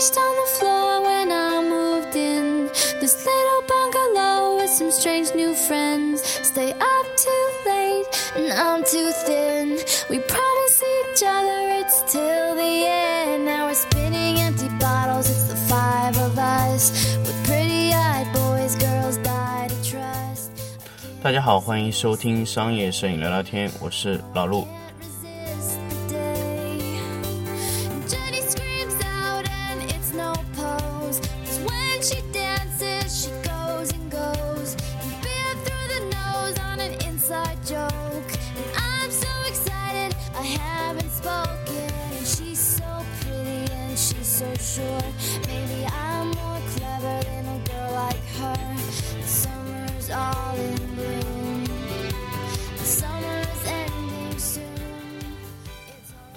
[0.00, 2.68] crashed on the floor when I moved in.
[2.98, 6.24] This little bungalow with some strange new friends.
[6.24, 9.76] Stay up too late and I'm too thin.
[10.08, 13.44] We promise each other it's till the end.
[13.44, 17.16] Now we're spinning empty bottles, it's the five of us.
[17.26, 20.50] With pretty eyed boys, girls die to trust.
[21.22, 24.66] 大家好，欢迎收听商业摄影聊聊天，我是老陆。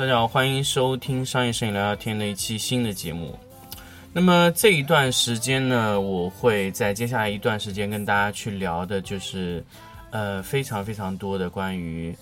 [0.04, 3.38] 大家好，欢迎收听商业摄影聊聊天的一期新的节目。
[4.12, 9.64] 那么这一段时间呢，我会在接下来一段时间跟大家去聊的，就是
[10.10, 12.14] 呃非常非常多的关于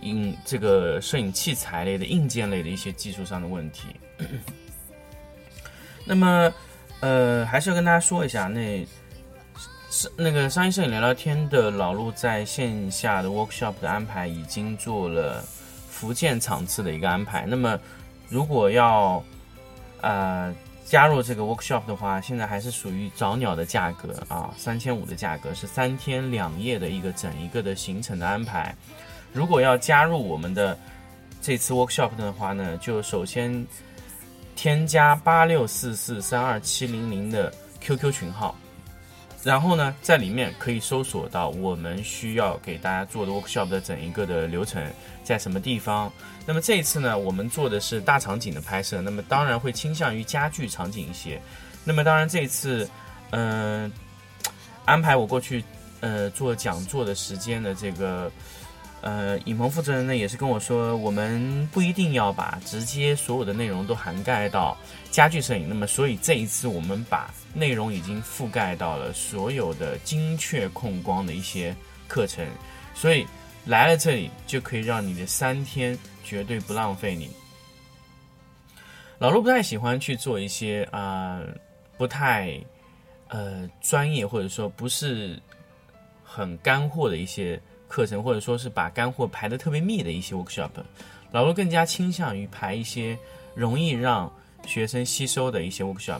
[0.00, 3.86] 硬这个摄影器材类的硬件类的一些技术上的问题。
[6.04, 6.52] 那么
[6.98, 8.84] 呃，还是要跟大家说一下，那
[9.88, 15.44] 是那个商业摄影聊聊天的老陆在线下的 workshop 的安排已经做了
[16.04, 17.46] 福建场次的一个安排。
[17.46, 17.78] 那么
[18.28, 19.22] 如果要
[20.00, 28.74] 呃加入这个 workshop 的话，现在还是属于早鸟的价格啊，三千五的价格是三天两夜的一个整一个的行程的安排。
[29.32, 30.78] 如果要加入我们的
[31.40, 33.66] 这次 workshop 的话呢，就首先
[34.54, 38.54] 添加八六四四三二七零零的 QQ 群号，
[39.44, 44.82] 然后呢，在里面可以搜索到我们需要给大家做的 workshop 的整一个的流程，
[45.22, 46.10] 在什么地方。
[46.46, 51.40] 那么这一次呢，我们做的是大场景的拍摄，那么当然会倾向于家具场景一些。
[51.84, 52.88] 那么当然这一次，
[53.30, 53.92] 嗯、
[54.86, 55.62] 安排我过去
[56.00, 58.32] 呃做讲座的时间的这个。
[59.04, 64.74] 呃，影棚负责人呢也是跟我说，我们不一定要把直接所有的内容都涵盖到
[65.10, 65.68] 家具摄影。
[65.68, 71.76] 那么，所以这一次我们把内容已经覆盖到了所有的精确控光的一些
[72.08, 72.46] 课程，
[72.94, 73.26] 所以
[73.66, 77.28] 来了这里就可以让你的三天绝对不浪费你。
[79.18, 81.48] 老陆不太喜欢去做一些啊、呃
[81.98, 82.58] 不太
[83.28, 85.38] 呃专业或者说不是
[86.24, 87.60] 很干货的一些
[87.94, 90.70] 课程，或者说是把干货排得特别密的一些 workshop。
[91.30, 93.16] 老罗更加倾向于排一些
[93.54, 94.32] 容易让
[94.66, 96.18] 学生吸收的一些 workshop。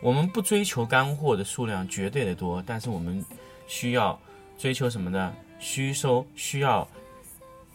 [0.00, 3.22] 我们不追求干货的数量绝对的多，但是我们
[3.66, 4.18] 需要
[4.56, 5.30] 追求什么呢？
[5.58, 6.88] 吸收需要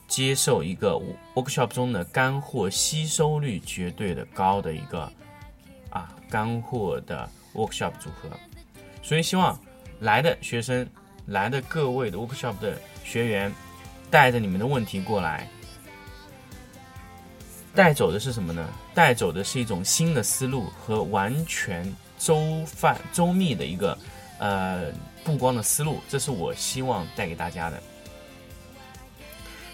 [0.08, 1.00] 接受一个
[1.36, 5.02] workshop 中的干货吸收率绝对的高的一个
[5.92, 8.28] 啊干货的 workshop 组合。
[9.04, 9.56] 所以希望
[10.00, 10.88] 来的学生，
[11.28, 13.54] 来的各位的 workshop 的学员，
[14.10, 15.48] 带着你们的问题过来，
[17.74, 18.68] 带走的是什么呢？
[18.94, 23.98] 带走的是一种新的思路和完全周范周密的一个
[24.40, 24.86] 呃
[25.24, 27.82] 布光的思路，这是我希望带给大家的。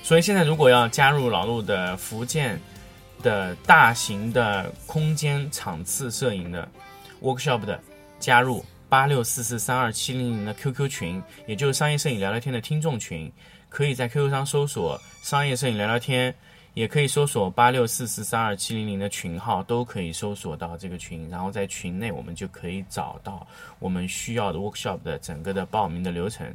[0.03, 2.59] 所以现在如果要加入老陆的福建
[3.21, 6.67] 的大型的空间场次摄影的
[7.21, 7.79] workshop 的
[8.19, 13.31] 加入八六四四三二七零零的 QQ 群，也就是商业摄影聊聊天的听众群，
[13.69, 16.35] 可以在 QQ 上搜索“商业摄影聊聊天”，
[16.75, 21.29] 也可以搜索八六四四三二七零零的群号，都可以搜索到这个群。
[21.29, 23.47] 然后在群内，我们就可以找到
[23.79, 26.45] 我们需要的 workshop 的整个的报名的流程。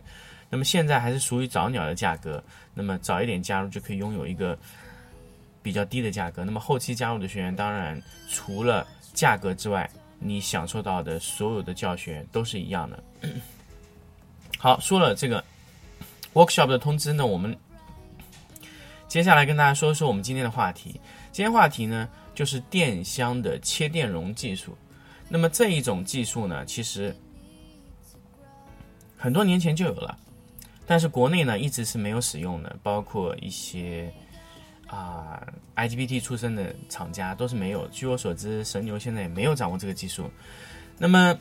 [0.51, 2.45] 那么现在还是属于早鸟的价格，
[2.75, 4.59] 那么早一点加入就可以拥有一个
[5.63, 6.45] 比较低的价格。
[6.45, 7.99] 那么后期加入的学员，当然
[8.29, 13.03] 除了价格之外，你享受到的所有的教学都是一样的。
[14.59, 15.43] 好，说了这个
[16.33, 17.57] workshop 的通知呢，我们
[19.07, 21.01] 接下来跟大家说说我们今天的话题。
[21.33, 24.77] 今天话题呢，就是电箱的切电容技术。
[25.29, 27.15] 那么这一种技术呢，其实
[29.17, 30.17] 很多年前就有了，
[30.87, 34.11] 但是国内呢一直是没有使用的，包括一些
[34.87, 35.43] 啊、
[35.75, 37.87] IGBT 出身的厂家都是没有。
[37.89, 40.31] 据我所知，神牛现在也没有掌握这个技术。
[40.99, 41.37] 那么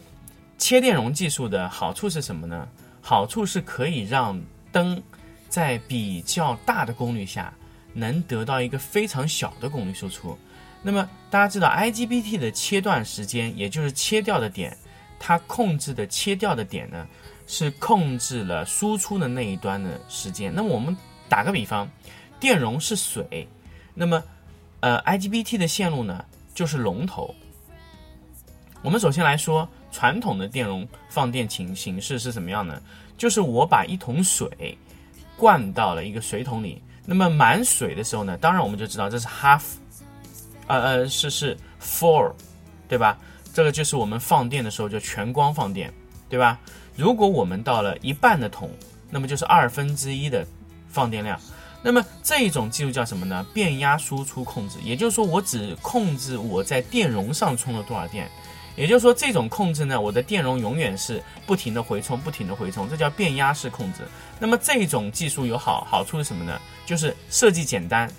[0.57, 2.67] 切电容技术的好处是什么呢？
[3.01, 5.01] 好处是可以让灯
[5.47, 7.53] 在比较大的功率下，
[7.93, 10.37] 能得到一个非常小的功率输出。
[10.81, 14.75] 那么大家知道 IGBT 的切断时间，也就是切掉的点，
[15.19, 17.07] 它控制的切掉的点呢，
[17.45, 20.53] 是控制了输出的那一端的时间。
[20.53, 20.95] 那么我们
[21.29, 21.89] 打个比方，
[22.39, 23.47] 电容是水，
[23.93, 24.21] 那么
[24.79, 26.23] 呃 IGBT 的线路呢
[26.53, 27.33] 就是龙头，
[28.81, 32.81] 我们首先来说传统的电容放电形形式是什么样呢？
[33.17, 34.77] 就是我把一桶水
[35.37, 39.61] 灌到了一个水桶里，那么满水的时候呢，当然我们就知道这是 half，
[40.67, 42.33] 呃呃是是 four，
[42.87, 43.17] 对吧？
[43.53, 45.93] 这个就是我们放电的时候就全光放电，
[46.29, 46.59] 对吧？
[46.95, 48.69] 如果我们到了一半的桶，
[49.09, 50.45] 那么就是二分之一的
[50.89, 51.39] 放电量。
[51.85, 53.45] 那么这一种技术叫什么呢？
[53.53, 58.27] 变压输出控制，也就是说我只控制我在电容上充了多少电，
[58.75, 63.99] 也就是说这种控制呢，我的电容永远是不停的回充，不停的回充，这叫变压式控制。
[64.39, 66.59] 那么这种技术有好好处是什么呢？
[66.87, 68.11] 就是设计简单，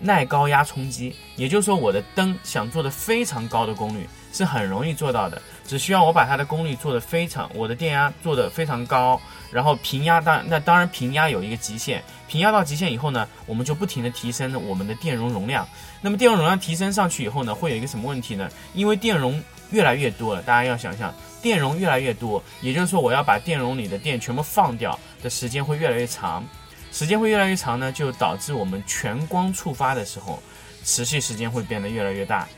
[0.00, 9.20] 耐高压冲击，也就是说我的灯想做的非常高的功率是很容易做到的，只需要我把它的功率做的非常，我的电压做的非常高。
[9.52, 15.66] 然后平压当那当然平压有一个极限，平压到极限以后呢，我们就不停的提升我们的电容容量。
[16.00, 18.48] 那么电容容量提升上去以后呢，会有一个什么问题呢？
[18.74, 19.42] 因为电容
[19.72, 21.12] 越来越多了，大家要想想
[21.42, 26.46] 电容越来越多，也就是说我要把电容里的电全部放掉的时间会越来越长，
[26.92, 30.42] 时间会越来越长呢，就导致我们全光触发的时候，
[30.84, 32.48] 持续时间会变得越来越大。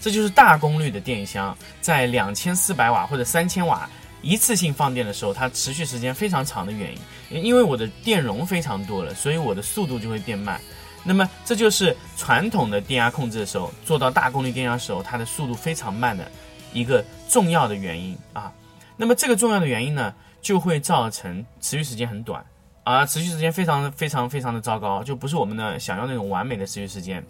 [0.00, 3.88] 这就是大功率的电箱在两千四百瓦或者三千瓦。
[4.20, 6.92] 一次性放电的时候，它持续时间非常长的原
[7.30, 10.60] 因，因为我的电容非常多了，所以我的速度就会变慢。
[11.04, 16.28] 那么这就是传统的电压控制的时候，做到大功率电压时候，它的速度非常慢的
[16.72, 18.52] 一个重要的原因啊。
[18.96, 20.12] 那么这个重要的原因呢，
[20.42, 22.44] 就会造成持续时间很短，
[22.88, 27.22] 啊，持续时间非常非常非常的糟糕，就不是我们的想要那种完美的持续时间。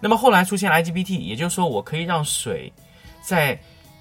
[0.00, 2.72] 那么后来出现了 IGBT，也就是说我可以让水
[3.22, 3.56] 在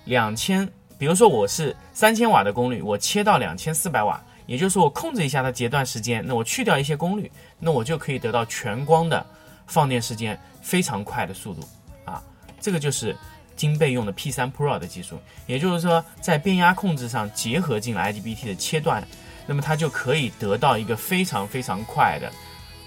[0.06, 0.68] 两千。
[0.98, 9.24] 比如说我是三千瓦的功率，我切到两千四百瓦，也就是说我控制一下它截断时间，那我去掉一些功率，那我就可以得到全光的
[9.68, 11.62] 放电时间非常快的速度
[12.06, 12.24] 啊！
[12.60, 13.16] 这个就是
[13.56, 19.06] 金贝用的 P3 Pro 的技术，也就是说在变压控制上结合进了 IGBT 的切断，
[19.46, 22.32] 那么它就可以得到一个非常非常快的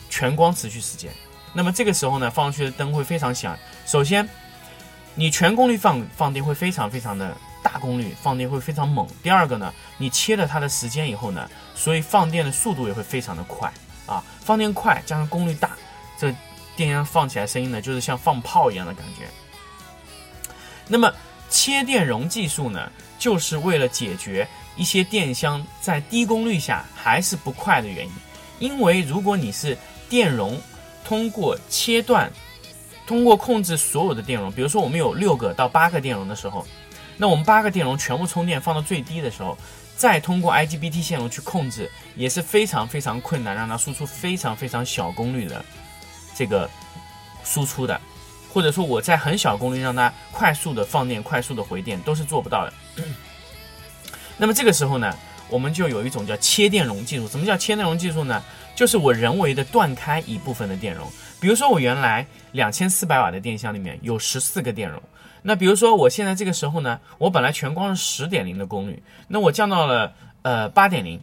[0.09, 1.11] 全光持续时间。
[1.53, 3.57] 那么这个时候呢，放上去的灯会非常响。
[3.85, 4.29] 首先，
[5.15, 7.37] 你全功率放放电会非常非常的。
[7.63, 9.05] 大功率放电会非常猛。
[9.25, 13.69] 第二个呢，你切了它的时间以后呢，所以放电的速度也会非常的快
[14.07, 14.23] 啊。
[14.41, 15.73] 放电快加上功率大，
[16.17, 16.33] 这
[16.77, 19.27] 电箱放起来声音呢，就是像放炮一样的感觉。
[20.87, 21.13] 那么
[21.51, 22.89] 切电容技术呢，
[23.19, 28.13] 就是为了解决一些电箱在低功率下还是不快的原因。
[28.59, 29.77] 因为如果你是
[30.09, 30.59] 电容
[31.05, 32.31] 通过切断，
[33.07, 36.67] 通过控制所有的电容，比如说我们有六个到八个电容的时候。
[37.19, 39.57] 那我们八个电容全部充电放到最低的时候，
[39.97, 45.65] 再通过 IGBT 线路去控制，也是非常非常困难，让它输出非常非常小功率的
[46.35, 46.69] 这个
[47.43, 47.99] 输出的，
[48.53, 52.73] 或者说我在很小功率让它快速的放电、快速的回电都是做不到的。
[54.37, 55.15] 那么这个时候呢，
[55.49, 57.27] 我们就有一种叫切电容技术。
[57.29, 58.43] 什么叫切电容技术呢？
[58.75, 61.07] 就是我人为的断开一部分的电容。
[61.41, 65.03] 比如说我原来两千四百瓦的电箱里面有十四个电容。
[65.43, 70.13] 那比如说，我现在这个时候呢，我本来全光是十点零的功率，那我降到了
[70.43, 71.21] 呃八点零，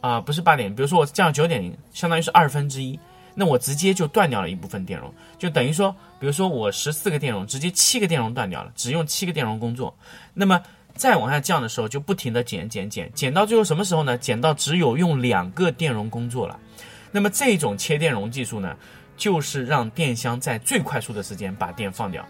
[0.00, 2.98] 啊不是八点，比如说我降到九点零，相当于是二分之一，
[3.34, 9.94] 那我直接就断掉了一部分电容，就等于说，比如说我十四个电容，直接七个电容断掉了，只用七个电容工作，
[10.32, 10.58] 那么
[10.98, 14.18] 再往下降的时候，就不停的减减减，减到最后什么时候呢？
[14.18, 16.58] 减到只有用两个电容工作了，
[17.12, 18.76] 那么这种切电容技术呢，
[19.16, 22.26] 就是让电箱在最快速的时间把电放掉。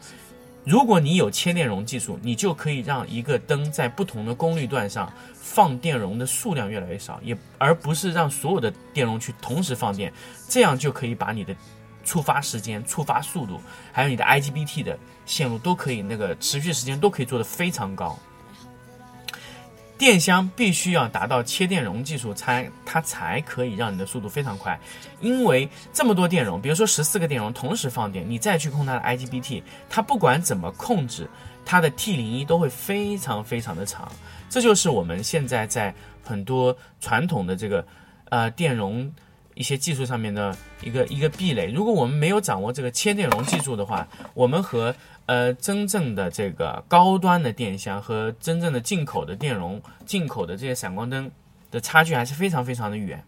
[0.65, 10.13] 如果你有切电容技术，你就可以让一个灯在不同的功率段上放电容的数量越来越少，也而不是让所有的电容去同时放电，
[10.47, 11.57] 这样就可以把你的
[12.05, 13.59] 触发时间、触发速度，
[13.93, 18.19] 还有你的 IGBT 的线路都可以那个持续时间都可以做得非常高。
[19.99, 24.79] 电箱必须要达到切电容技术，才它才可以让你的速度非常快。
[25.21, 31.29] 因为这么多电容，比如说十四个电容同时放电，你再去控它的 IGBT，它不管怎么控制，
[31.65, 34.11] 它的 T 零一都会非常非常的长。
[34.49, 37.85] 这就是我们现在在很多传统的这个
[38.31, 39.13] 呃电容
[39.55, 41.73] 一些技术上面的一个一个壁垒。
[41.73, 44.95] 如果我们没有掌握这个切电容技术的话，我们和
[45.29, 51.31] 呃，真正的这个高端的电箱和真正的进口的电容、进口的这些闪光灯
[51.71, 53.23] 的差距还是非常非常的远。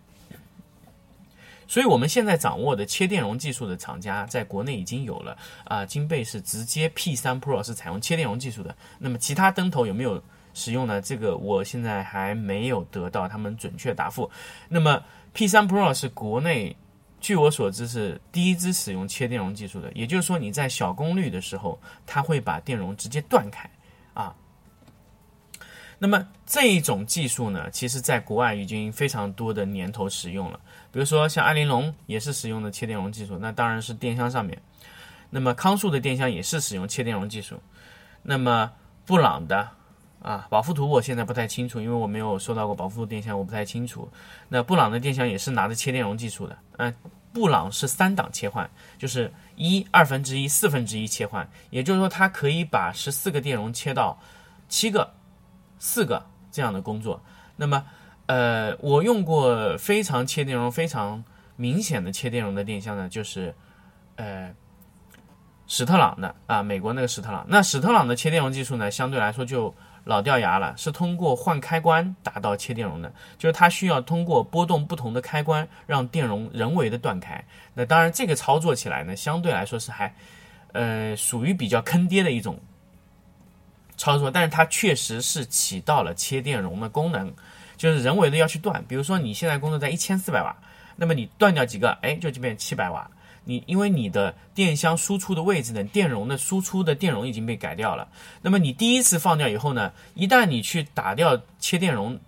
[1.69, 8.75] 所以，我们现在掌握的切电容技术的厂家在国内已经有了啊，金贝是直接 P3 Pro 是采用切电容技术的。
[8.99, 11.03] 那么，其他灯头有没有使用呢？
[11.03, 14.31] 这个我现在还没有得到他们准确答复。
[14.71, 15.03] 那么
[15.35, 16.75] ，P3 Pro 是国内。
[17.21, 19.93] 据我所知，是第一支使用切电容技术的。
[19.93, 23.71] 也就是说，你在小功率的时候，它会把电容直接断开，
[24.15, 24.35] 啊。
[25.99, 30.59] 那么这一种技术呢，其实在国外已经非常多的年头使用了。
[30.91, 34.61] 比如说像爱玲珑也是使用的切电容技术，那当然是电箱上面。
[35.29, 37.61] 那么康素的电箱也是使用切电容技术。
[38.23, 38.73] 那么
[39.05, 39.69] 布朗的
[40.23, 44.09] 啊，宝富图我现在不太清楚，因为我没有收到过宝富图电箱，我不太清楚。
[44.49, 46.59] 那布朗的电箱也是拿着切电容技术的。
[46.77, 46.95] 嗯，
[47.33, 54.19] 布朗是三档切换，就是一二分之一、四分之一切换，也就是说它可以把十四个电容切到
[54.69, 55.11] 七个、
[55.79, 56.23] 四个
[56.53, 57.23] 这样的工作。
[57.57, 57.85] 那么
[58.27, 61.25] 呃，我用过非常切电容非常
[61.57, 63.55] 明显的切电容的电箱呢，就是
[64.17, 64.55] 呃。
[65.73, 69.73] 史特朗的啊，美国那个史特朗，那史特朗的切电容技术呢，相对来说就
[70.05, 77.45] 老掉牙了，是通过换开关达到切电容的，就是它需要通过拨动不同的开关，让电容人为的断开。
[77.75, 80.15] 那当然，这个操作起来呢，相对来说是还，
[80.73, 82.59] 呃，属于比较坑爹的一种
[83.97, 87.33] 操作，但是它确实是起到了切电容的功能，
[87.77, 88.83] 就是人为的要去断。
[88.89, 90.57] 比如说你现在工作在一千四百瓦，
[90.97, 93.11] 那么你断掉几个，哎，就就变七百瓦。
[93.45, 98.09] 你因为你的电箱输出的位置呢，电容的输出的电容已经被改掉了。
[98.43, 102.19] 那么你第一次放掉以后呢，一旦你去打掉切电容，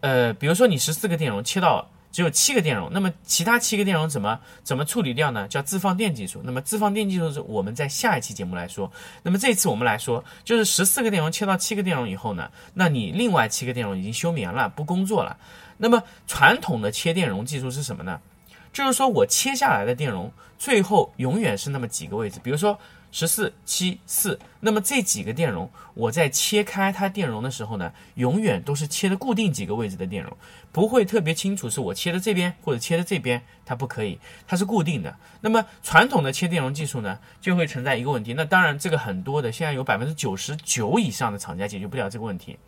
[0.00, 5.48] 呃，比如说你十四个电容切到只有七个电容，那么其他七个电容怎么怎么处理掉呢？
[5.48, 6.40] 叫自放电技术。
[6.44, 8.90] 那么自放电技术是我们在下一期节目来说。
[9.22, 15.36] 那么这次我们来说，就是十四个电容切到七个电容以后呢，那你另外七个电容已经休眠了，不工作了。
[15.76, 18.20] 那么传统的切电容技术是什么呢？
[18.74, 22.76] 就是说我切下来的电容，最后永远是那么几个位置，比如说
[23.12, 30.36] 十四七四，那么这几个电容，我在切开它电容的时候呢，永远都是切的固定几个位置的电容，
[30.72, 35.16] 不会特别清楚是我切的这边或者切的这边，它不可以，它是固定的。
[35.40, 42.58] 那么传统的切电容技术呢，就会存在一个问题，那当然这个很多的，现在有百分之九十九以上的厂家解决不了这个问题，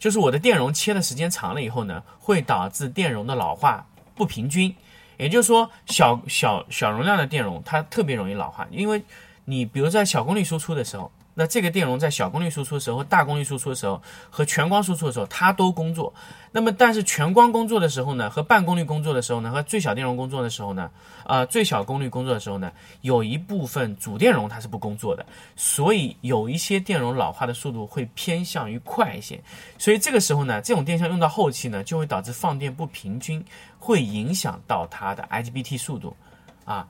[0.00, 3.86] 就是我的电容切的时间长了以后呢，会导致电容的老化。
[4.16, 4.74] 不平均，
[5.16, 9.02] 也就是说，小小小容量的电容它特别容易老化，因为
[9.44, 11.12] 你比如在小功率输出的时候。
[11.38, 16.14] 那这个电容在小功率输出的时候、大功率输出的时候和全光输出的时候，它都工作。
[16.50, 20.90] 那么，但是全光工作的时候呢，和半功率工作的时候呢，和最小电容工作的时候呢，
[21.26, 25.26] 呃，最小功率工作的时候呢，有一部分主电容它是不工作的。
[25.56, 29.38] 所以，有一些电容老化的速度会偏向于快一些。
[29.76, 33.44] 所以这个时候呢，这种电箱用到后期呢，就会导致放电不平均，
[33.78, 36.16] 会影响到它的 IGBT 速度
[36.64, 36.88] 啊。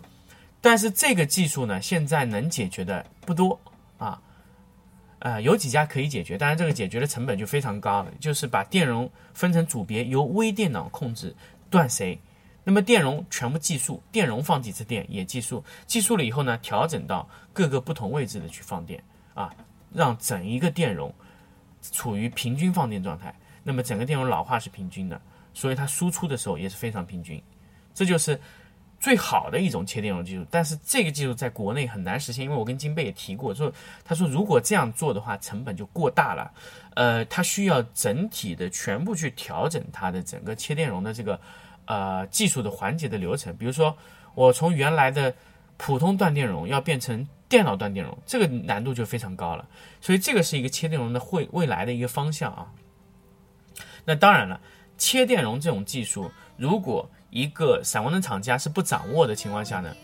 [0.60, 3.58] 但是这个技术呢，现在能解决的不多
[3.98, 4.16] 啊。
[5.18, 8.12] 呃，有几家可以解决，当然这个解决的成本就非常高了。
[8.20, 11.34] 就是把电容分成组别，由微电脑控制
[11.70, 12.18] 断谁，
[12.64, 19.02] 那么电容全部计数，电容放几次电也计数，计数了以后呢，调整到各个不同位置的去放电
[19.34, 19.54] 啊，
[19.92, 21.12] 让整一个电容
[21.92, 23.34] 处于平均放电状态。
[23.62, 25.20] 那么整个电容老化是平均的，
[25.54, 27.42] 所以它输出的时候也是非常平均。
[27.94, 28.38] 这就是。
[29.06, 33.72] 最好的一种切电容技术，但是这个技术在国内很难实现，因为我跟金贝也提过，说
[34.04, 36.50] 他说如果这样做的话，成本就过大了，
[36.96, 41.40] 呃，它需要整体的全部去调整它的整个切电容的这个
[41.84, 43.96] 呃技术的环节的流程，比如说
[44.34, 45.32] 我从原来的
[45.76, 49.68] 普通断电容要变成电脑断电容，这个难度就非常高了，
[50.00, 52.66] 所以这个是一个切电容的未未来的一个方向啊。
[54.04, 54.60] 那当然了，
[54.98, 59.94] 切电容这种技术如果一个闪光灯厂家是不掌握的情况下呢，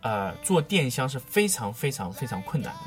[0.00, 2.80] 呃，做电箱是非常非常非常困难的，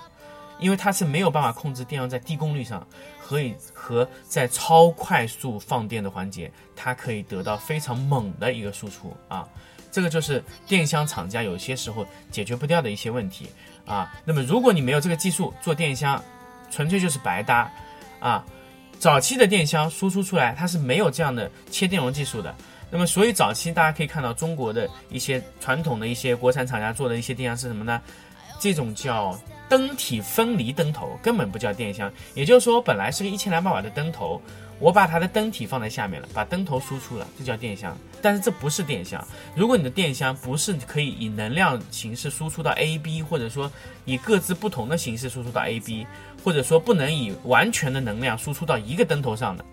[0.59, 2.87] 因为它是没有办法控制电箱在低功率上，
[3.21, 9.47] 可以和在超快速放电的环节，它可以得到非常猛的一个输出啊，
[9.91, 13.49] 这个就是电箱厂家有些时候解决不掉的一些问题
[13.85, 14.11] 啊。
[14.25, 16.23] 那么如果你没有这个技术做电箱，
[16.71, 17.71] 纯粹就是白搭
[18.19, 18.43] 啊。
[18.99, 22.55] 早期的电箱输出出来，它是没有这样的切电容技术的。
[22.91, 28.01] 那么，所以早期大家可以看到中国的一些传统的一些国产厂家做的一些电箱是什么呢？
[28.59, 29.35] 这种叫
[29.67, 32.11] 灯体分离灯头，根本不叫电箱。
[32.35, 34.39] 也就是说，本来是个一千两百瓦的灯头，
[34.77, 37.97] 我把它的灯体放在下面了，把灯头输出了，这叫电箱。
[38.21, 39.25] 但是这不是电箱。
[39.55, 43.71] 如果你的电箱不是可以以能量形式输出到 A、B，或者说
[44.05, 46.05] 以各自不同的形式输出到 A、B，
[46.43, 49.65] 或者说不能以完全的能量输出到一个灯头上的，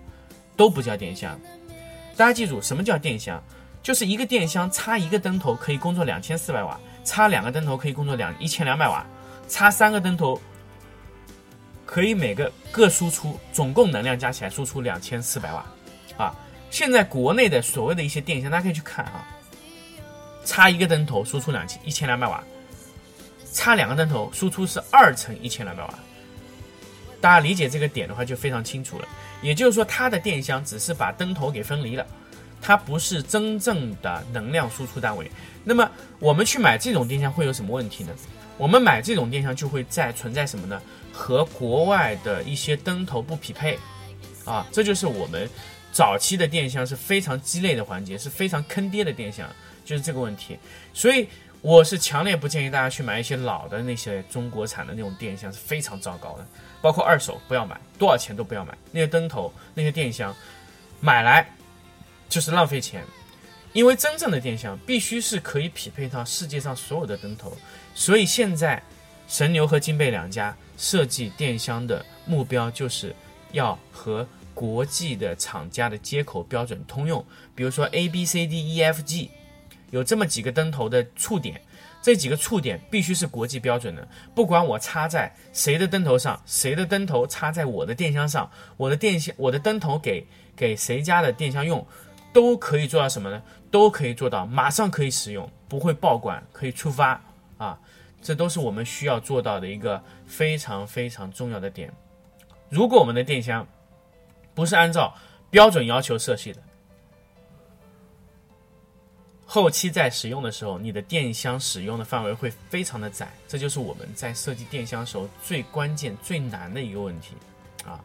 [0.56, 1.38] 都不叫电箱。
[2.18, 3.40] 大家记住，什么叫电箱？
[3.80, 9.06] 就是一个电箱插一个灯头可以工作两千四百瓦，插两个灯头可以工作两一千两百瓦，
[9.46, 10.38] 插三个灯头
[11.86, 15.64] 可以每个各输出总共能量加起来输出两千四百瓦。
[16.16, 16.34] 啊，
[16.72, 19.24] 现在国内的所谓的一些电箱，大家可以去看啊，
[20.44, 22.42] 插一个灯头输出两千一千两百瓦，
[23.52, 25.94] 插两个灯头输出是二乘一千两百瓦，
[27.20, 29.08] 大家理解这个点的话就非常清楚了。
[29.42, 32.06] 也就是说，它的电箱只是把灯头给分离了，
[32.60, 35.30] 它不是真正的能量输出单位。
[35.64, 38.12] 那么我们去买这种电箱会有什么问题呢？
[38.56, 40.80] 我们买这种电箱就会在存在什么呢？
[41.12, 43.78] 和国外的一些灯头不匹配，
[44.44, 45.48] 啊，这就是我们
[45.92, 49.48] 早期的电箱是非常鸡肋的环节，是非常坑爹的电箱，
[49.84, 50.56] 就是这个问题。
[50.92, 51.28] 所以
[51.60, 56.46] 我是强烈不建议大家去买一些老的那些中国产的那种电箱，是非常糟糕的。
[56.80, 58.76] 包括二手不要买，多少钱都不要买。
[58.92, 60.34] 那些灯头、那些电箱，
[61.00, 61.48] 买来
[62.28, 63.04] 就是浪费钱。
[63.72, 67.56] 因为真正的电箱必须是可以匹配到世界上所有的灯头，
[67.94, 68.82] 所以现在
[69.26, 73.14] 神牛和金贝两家设计电箱的目标就是
[73.52, 77.24] 要和国际的厂家的接口标准通用。
[77.54, 79.30] 比如说 A B C D E F G，
[79.90, 81.60] 有这么几个灯头的触点。
[82.00, 91.84] 这几个触点必须是国际标准的，不管我插在谁的灯头上，谁的灯头插在我的电箱上，我的电箱我的灯头给给谁家的电箱用，
[92.32, 93.42] 都可以做到什么呢？
[93.70, 97.20] 都可以做到马上可以使用，不会爆管，可以触发
[97.58, 97.78] 啊！
[98.22, 101.92] 这都是我们需要做到的一个非常非常重要的点。
[102.70, 103.66] 如果我们的电箱
[104.54, 105.14] 不是按照
[105.50, 106.62] 标准要求设计的，
[109.50, 117.32] 后期在使用的时候，你的电箱使用的范围会非常的窄，这就是我们在设计电箱时候最关键、最难的一个问题
[117.82, 117.98] 啊。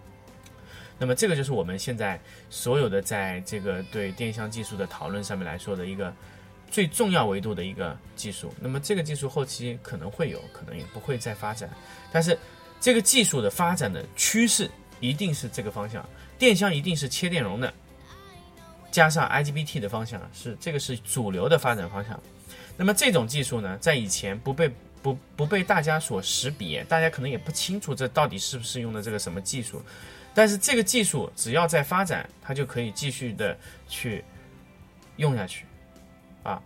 [0.98, 2.18] 那么这个就是我们现在
[2.50, 6.14] 所有的在这个对电箱技术的讨论上面来说的一个
[6.72, 8.54] 最重要维度的一个技术。
[8.62, 11.70] 那么这个技术后期可能会有，可能也不会再发展，
[12.10, 12.40] 但是
[12.80, 14.72] 这个技术的发展的趋势
[15.02, 16.08] 一定是这个方向，
[16.40, 17.74] 电箱一定是切电容的。
[18.94, 22.20] 加上 IGBT 的方向是这个是主流的发展方向，
[22.78, 24.72] 那么这种技术呢，在以前不被
[25.02, 29.82] 不不被大家所识别，大家可能也不清楚这到底是不是用的这个什么技术，
[30.32, 33.58] 但是这个技术只要在发展，它就可以继续的
[33.90, 34.24] 去
[35.18, 35.66] 用下去，
[36.44, 36.62] 啊，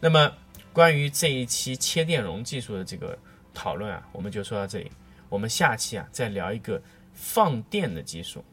[0.00, 0.32] 那么
[0.72, 3.16] 关于这一期切电容技术的这个
[3.54, 4.90] 讨论啊，我们就说到这里，
[5.28, 6.82] 我们下期啊再聊一个
[7.14, 8.44] 放电的技术。